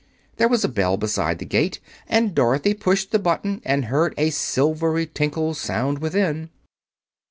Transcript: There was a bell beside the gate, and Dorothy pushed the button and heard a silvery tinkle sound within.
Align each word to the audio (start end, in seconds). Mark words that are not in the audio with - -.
There 0.37 0.47
was 0.47 0.63
a 0.63 0.67
bell 0.67 0.97
beside 0.97 1.37
the 1.37 1.45
gate, 1.45 1.79
and 2.07 2.33
Dorothy 2.33 2.73
pushed 2.73 3.11
the 3.11 3.19
button 3.19 3.61
and 3.63 3.85
heard 3.85 4.15
a 4.17 4.31
silvery 4.31 5.05
tinkle 5.05 5.53
sound 5.53 5.99
within. 5.99 6.49